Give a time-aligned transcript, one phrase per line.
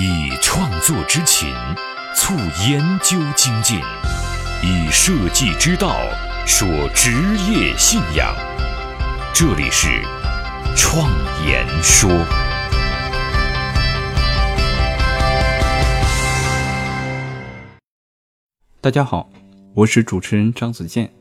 [0.00, 1.52] 以创作之情
[2.14, 2.32] 促
[2.68, 3.80] 研究精进，
[4.62, 5.96] 以设计之道
[6.46, 7.10] 说职
[7.50, 8.32] 业信仰。
[9.34, 9.88] 这里是
[10.76, 11.10] 创
[11.44, 12.08] 言说。
[18.80, 19.28] 大家好，
[19.74, 21.12] 我是主持人张子健。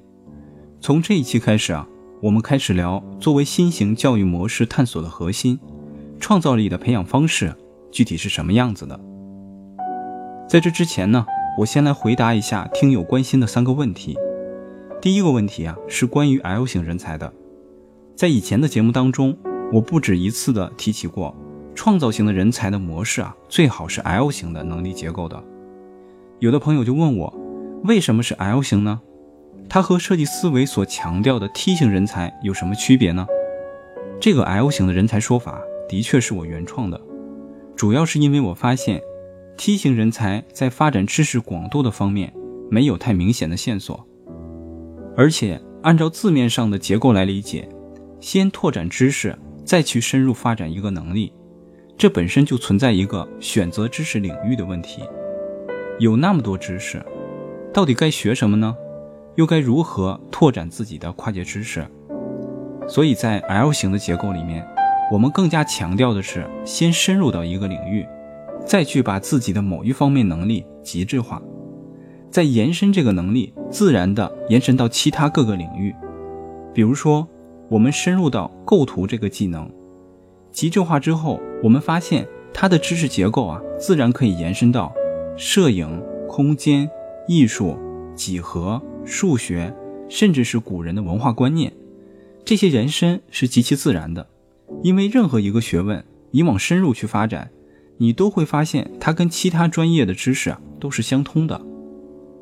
[0.79, 1.87] 从这一期开始啊，
[2.21, 5.59] 我们开始聊作为新型教育模式探索的核心——
[6.21, 7.55] 创造力的培养方式。
[7.91, 8.99] 具体是什么样子的？
[10.49, 11.25] 在这之前呢，
[11.59, 14.17] 我先来回答一下听友关心的三个问题。
[15.01, 17.31] 第一个问题啊，是关于 L 型人才的。
[18.15, 19.37] 在以前的节目当中，
[19.71, 21.35] 我不止一次的提起过，
[21.75, 25.41] 创造型的人才的模式啊，最好是 L 型的能力结构的。
[26.39, 27.33] 有的朋友就问我，
[27.83, 29.01] 为什么是 L 型呢？
[29.69, 33.27] 它和设计思维所强调的 T 型人才有什么区别呢？
[34.19, 36.99] 这个 L 型的人才说法，的确是我原创的。
[37.77, 38.99] 主要是因为我发现
[39.55, 42.33] 梯形人才在发展知识广度的方面
[42.71, 44.03] 没有太明显的线索，
[45.15, 47.69] 而且按照字面上的结构来理解，
[48.19, 51.31] 先拓展知识，再去深入发展一个能力，
[51.95, 55.03] 这本身就存在一个选择知识领域的问题。
[55.99, 56.99] 有那么多知识，
[57.71, 58.75] 到底该学什么呢？
[59.35, 61.85] 又该如何拓展自己的跨界知识？
[62.87, 64.67] 所以在 L 型的结构里面。
[65.09, 68.05] 我们更加强调的是，先深入到一个领域，
[68.65, 71.41] 再去把自己的某一方面能力极致化，
[72.29, 75.95] 再延伸这个能力，自然的延伸到其他各个领域。
[76.73, 77.25] 比如说，
[77.69, 79.71] 我们深入到构图这个技能，
[80.51, 84.93] 极致化之后，我们发现它的知识结构啊，自然可以延伸到
[85.37, 86.89] 摄影、空间、
[87.29, 87.77] 艺术、
[88.13, 89.73] 几何、数学，
[90.09, 91.71] 甚至是古人的文化观念。
[92.43, 94.27] 这些延伸是极其自然的。
[94.83, 97.49] 因为任何一个学问，你往深入去发展，
[97.97, 101.59] 你都会发现它跟其他专业的知识啊都是相通的。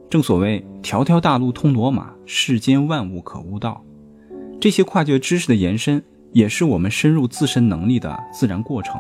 [0.10, 3.84] 正所谓“条条大路通罗马，世间万物可悟道”。
[4.62, 6.02] 这些跨界知识的延伸，
[6.32, 8.96] 也是我们深入自身能力的自然过程。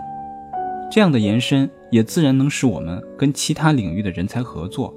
[0.91, 4.94] 这样的延伸，也自然能使我们跟其他领域的人才合作。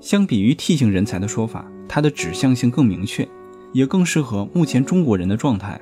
[0.00, 3.26] 相比于 T 型人才的说法，它的指向性更明确，
[3.72, 5.80] 也更适合目前中国人的状态。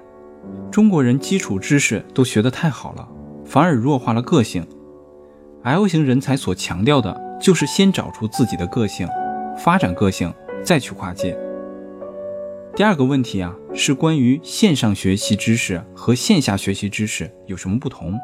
[0.71, 3.09] 中国人基础知识都学得太好了，
[3.45, 4.67] 反而弱化了个性。
[5.63, 9.07] L 型人才所强调的就是先找出自己的个性，
[9.59, 10.33] 发展个性，
[10.65, 11.39] 再去跨界。
[12.75, 18.19] 第二个问题啊，是关于线上学习知识和线下学习知识有什么不同？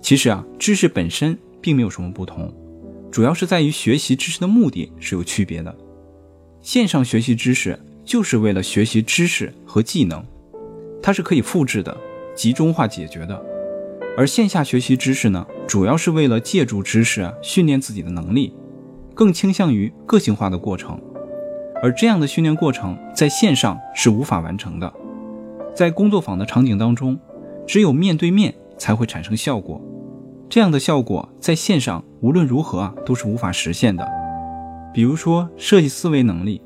[0.00, 2.50] 其实啊，知识本身并没有什么不同，
[3.12, 5.76] 主要是在于学习知识的目的是有区别的。
[6.62, 10.24] 线上学习知识就是为了学习知识和技能。
[11.02, 11.96] 它是可以复制的，
[12.34, 13.42] 集中化解决的，
[14.16, 18.54] 而线下学习知识呢，主要是为了借助知识训练自己的能力，
[19.14, 21.00] 更倾向于个性化的过程，
[21.82, 24.92] 而这样的训练过程在线上是无法完成的，
[25.74, 27.18] 在工作坊的场景当中，
[27.66, 29.80] 只有面对面才会产生效果，
[30.48, 34.06] 这样的效果在线上无论如何啊都是无法实现的，
[34.92, 36.60] 比如说设计思维能力，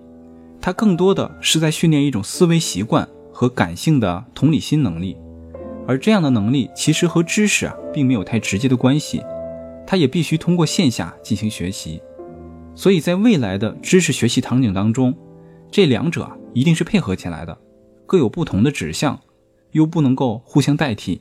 [0.60, 3.08] 它更多的是在训练一种思维习惯。
[3.34, 5.16] 和感性的同理心能力，
[5.88, 9.20] 而这样的能力其实和知识啊并没有太直接的关系，
[9.84, 12.00] 它也必须通过线下进行学习。
[12.76, 15.12] 所以在未来的知识学习场景当中，
[15.70, 17.58] 这两者一定是配合起来的，
[18.06, 19.18] 各有不同的指向，
[19.72, 21.20] 又不能够互相代替。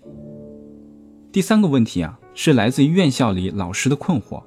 [1.31, 4.44] 第三个问题啊，是来自于院校里老师的困惑，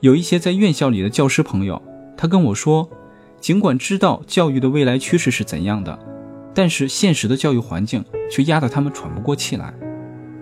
[0.00, 1.82] 有一些在院校里的教师朋友，
[2.16, 2.88] 他跟我说，
[3.40, 5.98] 尽管知道教育的未来趋势是怎样的。
[6.58, 9.72] 但是现实的教育环境却压得他们喘不过气来，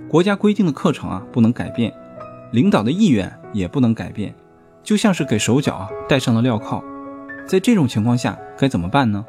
[0.09, 1.93] 国家规定的课程啊不能改变，
[2.53, 4.35] 领导的意愿也不能改变，
[4.83, 6.83] 就像是给手脚啊戴上了镣铐。
[7.47, 9.27] 在这种情况下该怎么办呢？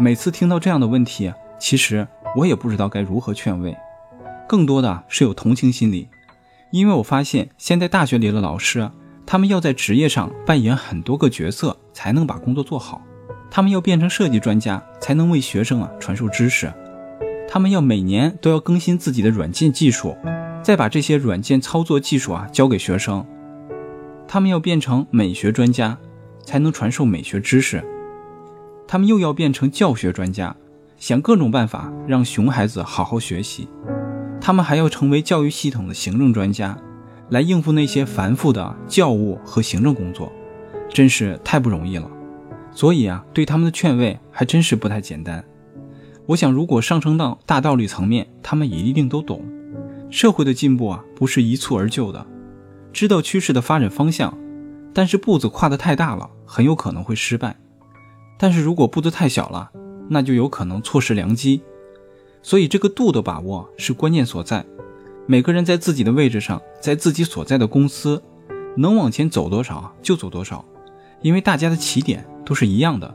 [0.00, 3.76] 每次听到这样的问题，其实我也不知道该如何劝慰，
[4.48, 6.08] 更多的是有同情心理，
[6.72, 8.90] 因为我发现现在大学里的老师，
[9.24, 13.00] 他们要在职业上扮演很多个角色，才能把工作做好。
[13.50, 16.72] 他们要变成设计专家，才能为学生啊传授知识。
[17.48, 20.16] 他们要每年都要更新自己的软件技术，
[20.62, 23.24] 再把这些软件操作技术啊教给学生。
[24.26, 25.96] 他们要变成美学专家，
[26.44, 27.82] 才能传授美学知识。
[28.86, 30.54] 他们又要变成教学专家，
[30.98, 33.66] 想各种办法让熊孩子好好学习。
[34.40, 36.76] 他们还要成为教育系统的行政专家，
[37.30, 40.30] 来应付那些繁复的教务和行政工作，
[40.90, 42.10] 真是太不容易了。
[42.78, 45.44] 所以啊，对他们的劝慰还真是不太简单。
[46.26, 49.42] 我想，如果上升到大道理层面，他们也一定都懂。
[50.10, 52.24] 社会的进步啊，不是一蹴而就的，
[52.92, 54.32] 知道趋势的发展方向，
[54.94, 57.50] 但是步子跨得太大了，很有可能会失败；
[58.38, 59.72] 但是如果步子太小了，
[60.08, 61.60] 那就有可能错失良机。
[62.42, 64.64] 所以这个度的把握是关键所在。
[65.26, 68.22] 每个人在自己的位置上，在自己所在的公司，
[68.76, 70.64] 能往前走多少就走多少，
[71.22, 73.14] 因为大家的起点都是一样的。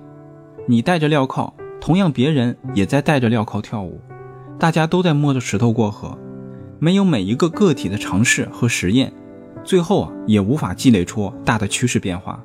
[0.67, 1.51] 你戴着镣铐，
[1.81, 3.99] 同样别人也在戴着镣铐跳舞，
[4.59, 6.15] 大家都在摸着石头过河。
[6.77, 9.11] 没有每一个个体的尝试和实验，
[9.63, 12.43] 最后啊也无法积累出大的趋势变化。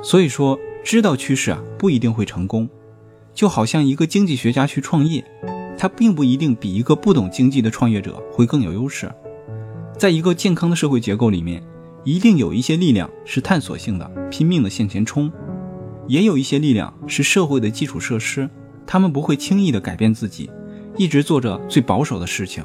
[0.00, 2.68] 所以说，知道趋势啊不一定会成功。
[3.34, 5.24] 就好像一个经济学家去创业。
[5.78, 9.10] 他并不一定比一个不懂经济的创业者会更有优势。
[9.98, 11.60] 在一个健康的社会结构里面，
[12.04, 15.28] 一定有一些力量是探索性的，拼命的向前冲；
[16.08, 18.48] 也有一些力量是社会的基础设施，
[18.86, 20.50] 他们不会轻易的改变自己，
[20.96, 22.64] 一直做着最保守的事情。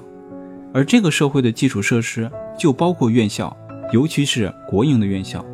[0.73, 3.55] 而这个社会的基础设施就包括院校，
[3.93, 5.45] 尤其是国营的院校，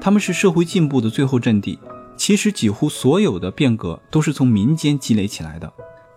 [0.00, 1.78] 他们是社会进步的最后阵地。
[2.16, 5.72] 其实，几乎所有的变革都是从民间积累起来的。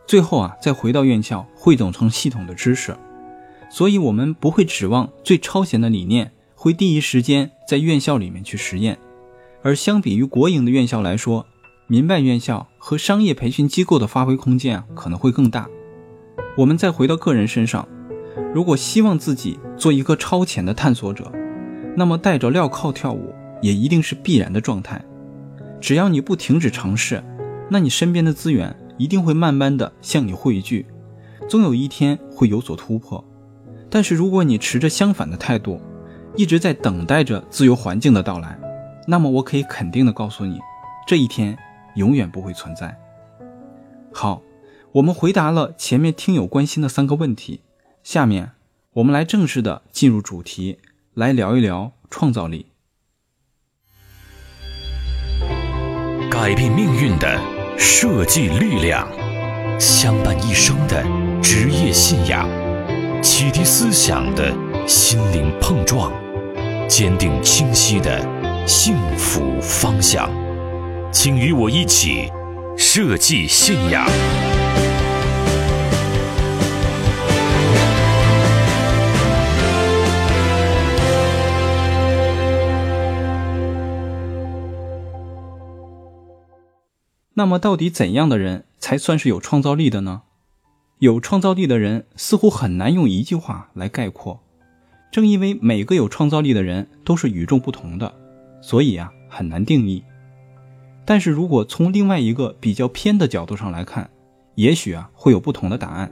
[0.05, 2.95] 最后啊，再回到院校汇总成系统的知识，
[3.71, 8.99] 所以我们不会指望最超前的理念会第一时间在院校里面去实验。
[9.65, 11.47] 而相比于国营的院校来说，
[11.87, 15.67] 民办院校和商业培训机构的发挥空间可能会更大。
[16.55, 17.87] 我们再回到个人身上，
[18.53, 21.31] 如果希望自己做一个超前的探索者，
[21.97, 25.03] 那么带着镣铐跳舞也一定是必然的状态。
[25.81, 27.23] 只要你不停止尝试，
[27.67, 28.73] 那你身边的资源。
[28.97, 30.85] 一定会慢慢的向你汇聚，
[31.49, 33.21] 总有一天会有所突破。
[33.89, 35.81] 但是如果你持着相反的态度，
[36.37, 38.57] 一直在等待着自由环境的到来，
[39.05, 40.59] 那么我可以肯定的告诉你，
[41.07, 41.57] 这一天
[41.95, 42.97] 永远不会存在。
[44.13, 44.41] 好，
[44.93, 47.61] 我们回答了前面听友关心的三个问题，
[48.03, 48.51] 下面
[48.93, 50.79] 我们来正式的进入主题，
[51.13, 52.67] 来聊一聊创造力，
[56.29, 57.55] 改变命运的。
[57.77, 59.05] 设计力量，
[59.77, 61.03] 相伴一生的
[61.41, 62.47] 职业信仰，
[63.21, 64.53] 启迪思想的
[64.87, 66.13] 心灵碰撞，
[66.87, 68.25] 坚定清晰的
[68.65, 70.29] 幸福方向。
[71.11, 72.29] 请与我一起
[72.77, 74.05] 设计信仰。
[87.37, 90.21] 那么，到底怎样的人才算是有创造力的呢？
[90.99, 94.41] 有创造力的人似乎很难用一句话来概括。
[95.11, 98.13] 正因为每个有创造力的人都是与众不同的，
[98.65, 100.03] 所以啊，很难定义。
[101.05, 104.09] 但是如果从另外一个比较偏的角度上来看，
[104.55, 106.11] 也许啊，会有不同的答案。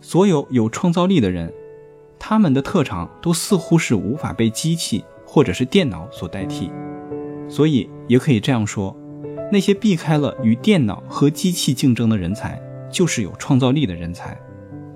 [0.00, 1.52] 所有有创造力的人，
[2.20, 6.70] 他们的特长都似乎是无法被机器或者是电脑所代替，
[7.48, 8.96] 所以也可以这样说。
[9.50, 12.62] 那些避开了与电脑和机器竞争的人才，
[12.92, 14.40] 就是有创造力的人才。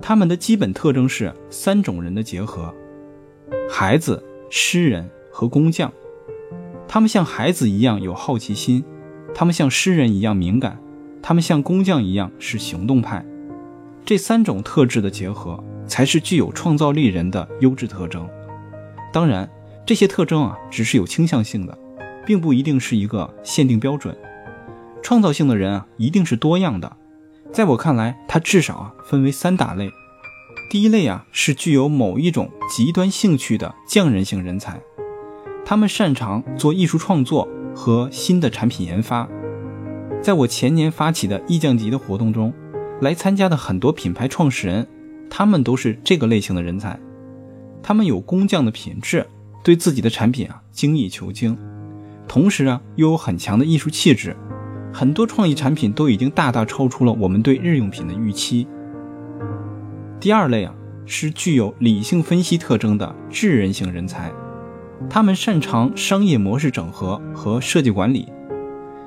[0.01, 2.73] 他们的基本特征是三种人的结合：
[3.69, 5.91] 孩子、诗人和工匠。
[6.95, 8.81] 他们像孩子一样有好奇心，
[9.33, 10.79] 他们像诗人一样敏感，
[11.21, 13.25] 他们像工匠一样是行动派。
[14.05, 18.25] 这三种特质的结合，才是具有创造力人的优质特征。
[19.11, 19.49] 当然，
[19.85, 21.77] 这些特征啊，只是有倾向性的，
[22.25, 24.17] 并不一定是一个限定标准。
[25.03, 26.95] 创造性的人啊，一定是多样的。
[27.51, 29.91] 在我看来，它至少啊分为三大类。
[30.71, 34.79] 第一类啊是具有某一种极端兴趣的匠人性人才，
[35.65, 39.27] 他们擅长做艺术创作和新的产品研发。
[40.21, 42.53] 在我前年发起的艺匠级的活动中，
[43.01, 44.87] 来参加的很多品牌创始人，
[45.27, 46.99] 他们都是这个类型的人才。
[47.81, 49.25] 他们有工匠的品质，
[49.63, 51.57] 对自己的产品啊精益求精，
[52.27, 54.37] 同时啊又有很强的艺术气质。
[54.93, 58.67] 很多创意产品都已经大大超出了我们对日用品的预期。
[60.19, 60.73] 第二类啊，
[61.05, 64.31] 是具有理性分析特征的智人型人才，
[65.09, 68.27] 他们擅长商业模式整合和设计管理。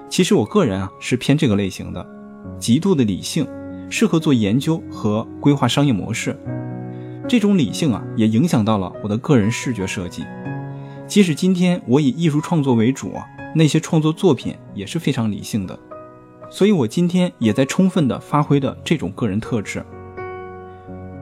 [0.09, 2.07] 其实我个人啊是偏这个类型的，
[2.59, 3.47] 极度的理性，
[3.90, 6.38] 适合做研究和规划商业模式。
[7.28, 10.25] 这种理性啊，也影响到了我的个人视觉设计。
[11.07, 13.25] 即使今天我以艺术创作为主啊。
[13.54, 15.76] 那些创作作品也是非常理性的，
[16.50, 19.83] 所以我今天也在充分的发挥的这种个人特质。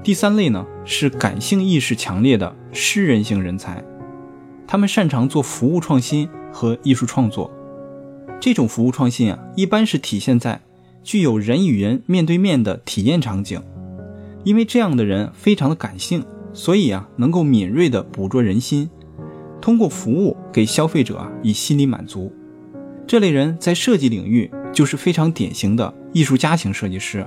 [0.02, 3.82] 第三类呢是感性意识强烈的诗人型人才，
[4.66, 7.50] 他们擅长做服务创新和艺术创作。
[8.40, 10.60] 这种服务创新啊，一般是体现在
[11.02, 13.62] 具有人与人面对面的体验场景，
[14.44, 18.90] 因为这样的人非常的感性，所以啊能够敏锐的捕捉人心。
[19.60, 22.32] 通过服务给消费者以心理满足。
[23.06, 27.26] 这类人在设计领域就是非常典型的艺术家型设计师。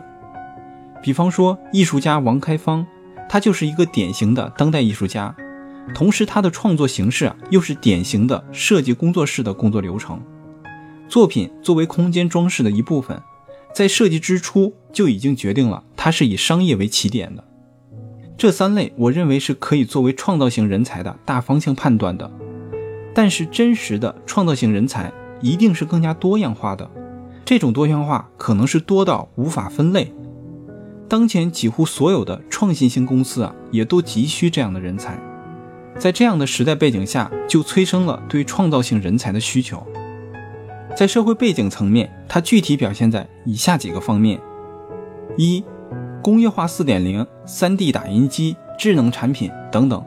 [1.01, 2.85] 比方说，艺术家王开芳，
[3.27, 5.35] 他就是一个典型的当代艺术家，
[5.93, 10.21] 同时他的创作形式啊，又是典型的设计工作室的工作流程。
[11.07, 13.19] 作品作为空间装饰的一部分，
[13.73, 17.43] 在设计之初就已经决定了它是以商业为起点的。
[18.37, 22.31] 这三类，我认为是可以作为创造性人才的大方向判断的。
[23.13, 26.89] 但是，真实的创造性人才一定是更加多样化的，
[27.43, 30.13] 这种多样化可能是多到无法分类。
[31.09, 35.19] 当前几乎所有的创新型公司啊，也都急需这样的人才。
[35.99, 39.85] 在这样的时代背景下，就催生了对创造性人才的需求。
[40.95, 44.39] 在社会背景层面，它具体表现在以下几个方面：
[45.37, 45.63] 一、
[46.23, 50.03] 工业化4.0、3D 打印机、智能产品等等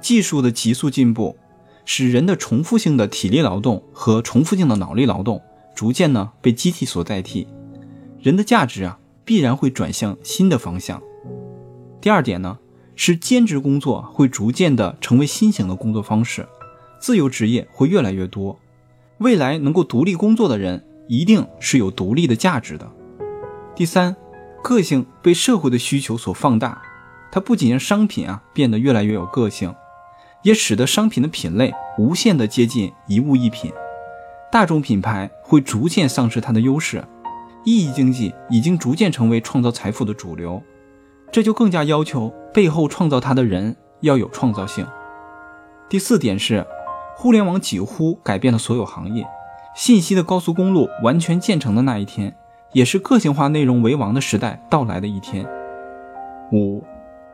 [0.00, 1.36] 技术的急速进步，
[1.84, 5.40] 使人的重复性的体力劳动和重复性的脑力劳动
[5.74, 7.46] 逐渐呢被机器所代替，
[8.20, 8.98] 人的价值啊。
[9.22, 11.00] 必然会转向新的方向。
[12.00, 12.58] 第二点呢，
[13.02, 16.46] 是兼职工作会逐渐的成为新型的工作方式，
[16.98, 18.60] 自由职业会越来越多。
[19.20, 22.86] 未来能够独立工作的人，一定是有独立的价值的。
[23.74, 24.14] 第三，
[24.62, 26.82] 个性被社会的需求所放大，
[27.32, 29.74] 它不仅让商品啊变得越来越有个性，
[30.42, 33.72] 也使得商品的品类无限的接近一物一品，
[34.52, 37.02] 大众品牌会逐渐丧失它的优势。
[37.64, 40.62] 意义经济已经逐渐成为创造财富的主流，
[41.32, 44.86] 这就更加要求背后创造它的人要有创造性。
[45.88, 46.66] 第四点是，
[47.16, 49.26] 互联网几乎改变了所有行业，
[49.74, 52.34] 信息的高速公路完全建成的那一天，
[52.72, 55.46] 也是个性化内容为王的时代到来的一天。
[56.52, 56.84] 五，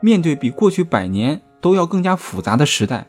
[0.00, 3.06] 面对比过去百年都要更加复杂的时代，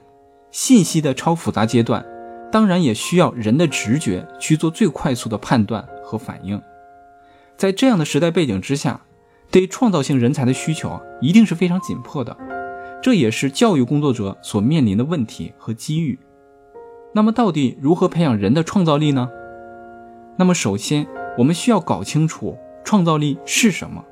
[0.52, 2.06] 信息的超复杂阶段，
[2.52, 6.62] 当然也需要人的直觉去做最快速的判断和反应。
[7.58, 9.02] 在这样的时代背景之下，
[9.50, 12.36] 对创造性人才的需求啊，一定是非常紧迫的。
[13.02, 16.18] 这也是教育工作者所面临的问题和机遇。
[17.14, 19.30] 那么，到底如何培养人的创造力呢？
[20.38, 24.04] 那么，首先我们需要搞清楚创造力是什么。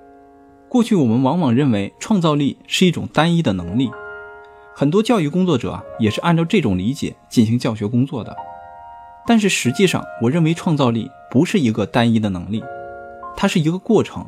[0.70, 3.92] 过去我们往往认为创造力是一种单一的能力，
[4.74, 8.36] 很多教育工作者也是按照这种理解进行教学工作的。
[9.28, 12.64] 但是实际上，我认为创造力不是一个单一的能力。
[13.36, 14.26] 它是一个过程，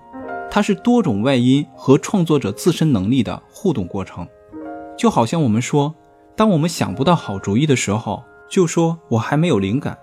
[0.50, 4.27] 它是多种外因和创作者自身能力的互动过程。
[4.98, 5.94] 就好像我们说，
[6.36, 9.98] 当我们想不到好主意的时候，就说我还没有灵感。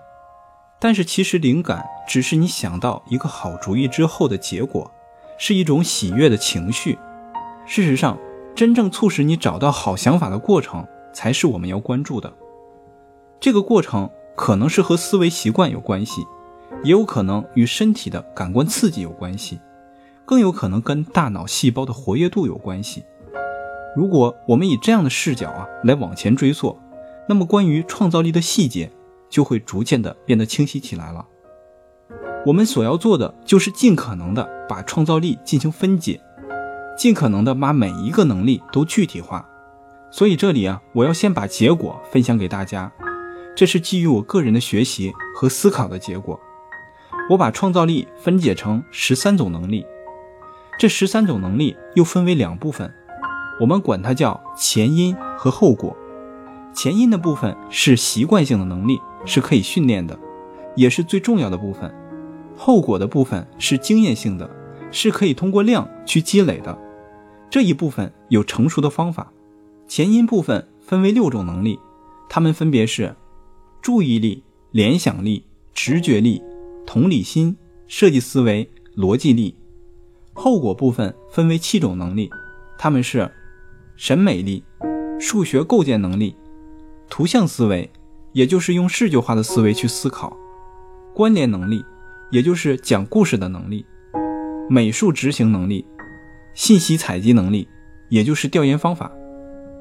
[0.79, 4.89] 但是其实灵感只是你想到一个好主意之后的结果，
[5.37, 6.97] 是一种喜悦的情绪。
[7.65, 8.17] 事实上，
[8.55, 12.31] 真正促使你找到好想法的过程，才是我们要关注的。
[13.39, 16.21] 这个过程可能是和思维习惯有关系。
[16.83, 19.59] 也有可能与身体的感官刺激有关系，
[20.25, 23.03] 更有可能跟大脑细胞的活跃度有关系。
[23.95, 26.77] 如果我们以这样的视角啊来往前追溯，
[27.29, 28.91] 那么关于创造力的细节
[29.29, 31.25] 就会逐渐的变得清晰起来了。
[32.45, 36.19] 我们所要做的就是尽可能的把创造力进行分解，
[36.97, 39.47] 尽可能的把每一个能力都具体化。
[40.11, 42.91] 所以这里啊，我要先把结果分享给大家，
[43.55, 46.39] 这是基于我个人的学习和思考的结果。
[47.31, 49.85] 我把创造力分解成十三种能力，
[50.77, 52.93] 这十三种能力又分为两部分，
[53.59, 55.95] 我们管它叫前因和后果。
[56.73, 60.19] 前因的部分是习惯性的能力，是可以训练的，
[60.75, 61.89] 也是最重要的部分；
[62.57, 64.49] 后果的部分是经验性的，
[64.91, 66.77] 是可以通过量去积累的。
[67.49, 69.31] 这一部分有成熟的方法。
[69.87, 71.79] 前因部分分为六种能力，
[72.27, 73.15] 它们分别是
[73.81, 76.41] 注意力、联想力、直觉力。
[76.85, 79.55] 同理心、设计思维、逻辑力，
[80.35, 82.29] 后果部分分为七种能力，
[82.77, 83.31] 它们是
[83.95, 84.63] 审美力、
[85.19, 86.35] 数学构建能力、
[87.09, 87.89] 图像思维，
[88.33, 90.29] 也就是用视觉化的思维去思考；
[91.15, 91.83] 关联能力，
[92.31, 93.83] 也就是讲故事的能力；
[94.69, 95.83] 美术执行能力、
[96.53, 97.67] 信息采集能力，
[98.09, 99.09] 也就是调研方法；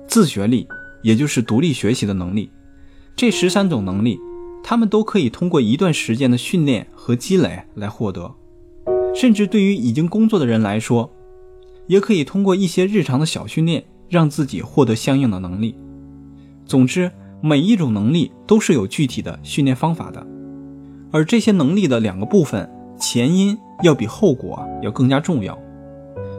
[0.06, 0.66] 自学力，
[1.02, 2.50] 也就是独立学习的能力。
[3.16, 4.18] 这十三种能力。
[4.66, 8.34] 他们都可以通过一段时间的训练和积累来获得，
[9.14, 11.11] 甚至对于已经工作的人来说，
[11.87, 15.76] 也可以通过一些日常的小训练，让自己获得相应的能力。
[16.66, 20.26] 总之，每一种能力都是有具体的训练方法的，
[21.11, 22.68] 而这些能力的两个部分，
[22.99, 25.59] 前因要比后果要更加重要。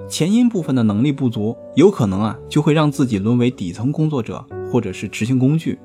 [0.08, 5.80] 前因部分的能力不足，有可能啊就会让自己沦为底层工作者，或者是执行工具。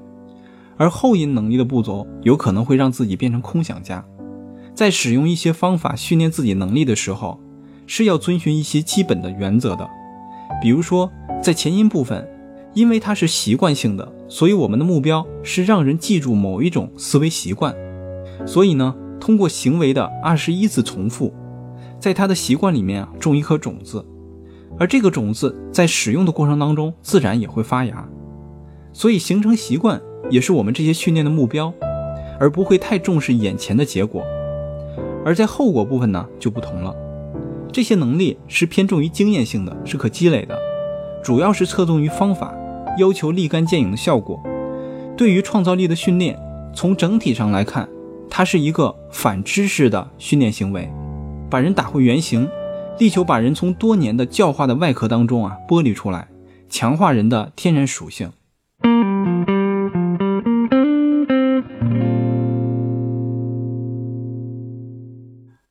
[0.76, 4.04] 而后因能力的不足，有可能会让自己变成空想家。
[4.74, 7.40] 在使用一些方法训练自己能力的时候，
[7.86, 9.88] 是要遵循一些基本的原则的。
[10.62, 11.10] 比如说，
[11.42, 12.26] 在前因部分，
[12.74, 17.74] 因为它是习惯性的，所以我们的目标是让人记住某一种思维习惯。
[18.46, 21.34] 所以呢，通过行为的二十一次重复，
[21.98, 24.04] 在他的习惯里面啊种一颗种子，
[24.78, 28.08] 而这个种子在使用的过程当中，自然也会发芽。
[28.92, 30.00] 所以形成习惯
[30.30, 31.72] 也是我们这些训练的目标，
[32.38, 34.22] 而不会太重视眼前的结果。
[35.24, 36.94] 而在后果部分呢就不同了，
[37.72, 40.58] 这些能力是偏重于经验性的，是可积累的，
[41.22, 42.54] 主要是侧重于方法，
[42.98, 44.40] 要求立竿见影的效果。
[45.16, 46.38] 对于创造力的训练，
[46.74, 47.88] 从整体上来看，
[48.30, 50.90] 它是一个反知识的训练行为，
[51.50, 52.48] 把人打回原形，
[52.98, 56.28] 力求把人从多年的教化的外壳当中啊剥离出来，
[56.70, 58.32] 强化人的天然属性。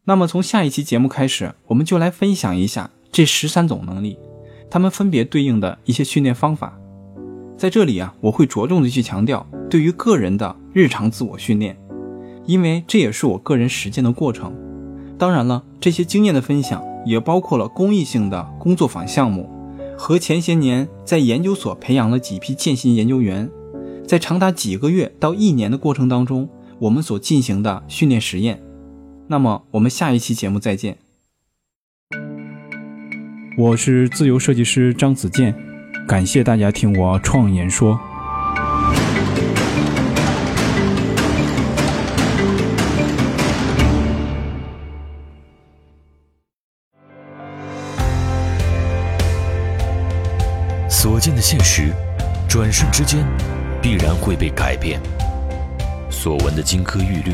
[0.09, 4.17] 那么从下一期节目开始，我们就来分享一下这十三种能力，
[4.67, 6.75] 它们分别对应的一些训练方法。
[7.55, 11.77] 在这里啊，我会着重的去强调对于个人的日常自我训练，
[12.47, 14.51] 因为这也是我个人实践的过程。
[15.19, 19.47] 当然了，这些经验的分享也包括了公益性的工作坊项目，
[19.95, 23.47] 和前些年在研究所培养了几批践行研究员，
[24.07, 26.49] 在长达几个月到一年的过程当中，
[26.79, 28.59] 我们所进行的训练实验。
[29.31, 30.97] 那么我们下一期节目再见。
[33.55, 35.53] 我是自由设计师张子健，
[36.07, 37.99] 感谢大家听我创言说。
[50.89, 51.93] 所见的现实，
[52.49, 53.23] 转瞬之间
[53.79, 54.99] 必然会被改变；
[56.09, 57.33] 所闻的金科玉律。